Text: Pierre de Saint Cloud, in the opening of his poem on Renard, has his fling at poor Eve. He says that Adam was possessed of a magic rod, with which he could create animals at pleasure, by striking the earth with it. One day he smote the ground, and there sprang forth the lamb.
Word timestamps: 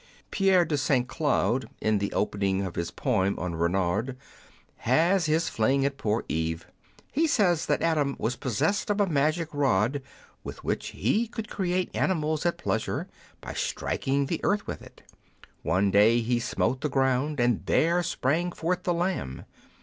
Pierre 0.31 0.65
de 0.65 0.79
Saint 0.79 1.07
Cloud, 1.07 1.69
in 1.79 1.99
the 1.99 2.11
opening 2.13 2.63
of 2.65 2.73
his 2.73 2.89
poem 2.89 3.37
on 3.37 3.53
Renard, 3.53 4.17
has 4.77 5.27
his 5.27 5.47
fling 5.47 5.85
at 5.85 5.99
poor 5.99 6.25
Eve. 6.27 6.65
He 7.11 7.27
says 7.27 7.67
that 7.67 7.83
Adam 7.83 8.15
was 8.17 8.35
possessed 8.35 8.89
of 8.89 8.99
a 8.99 9.05
magic 9.05 9.49
rod, 9.53 10.01
with 10.43 10.63
which 10.63 10.87
he 10.87 11.27
could 11.27 11.49
create 11.51 11.95
animals 11.95 12.47
at 12.47 12.57
pleasure, 12.57 13.07
by 13.41 13.53
striking 13.53 14.25
the 14.25 14.39
earth 14.43 14.65
with 14.65 14.81
it. 14.81 15.03
One 15.61 15.91
day 15.91 16.19
he 16.21 16.39
smote 16.39 16.81
the 16.81 16.89
ground, 16.89 17.39
and 17.39 17.63
there 17.67 18.01
sprang 18.01 18.51
forth 18.51 18.81
the 18.81 18.95
lamb. 18.95 19.45